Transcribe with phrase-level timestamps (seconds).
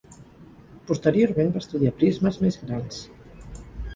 [0.91, 3.01] Posteriorment va estudiar prismes més grans.